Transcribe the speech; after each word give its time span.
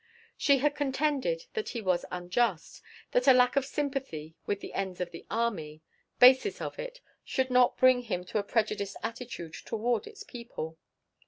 She 0.35 0.57
had 0.57 0.73
contended 0.73 1.45
that 1.53 1.69
he 1.69 1.81
was 1.83 2.05
unjust; 2.09 2.81
that 3.11 3.27
a 3.27 3.33
lack 3.33 3.55
of 3.55 3.67
sympathy 3.67 4.33
with 4.47 4.59
the 4.59 4.73
ends 4.73 4.99
of 4.99 5.11
the 5.11 5.27
army 5.29 5.83
basis 6.17 6.59
of 6.59 6.79
it 6.79 7.01
should 7.23 7.51
not 7.51 7.77
bring 7.77 8.01
him 8.01 8.23
to 8.23 8.39
a 8.39 8.43
prejudiced 8.43 8.97
attitude 9.03 9.53
toward 9.53 10.07
its 10.07 10.23
people. 10.23 10.79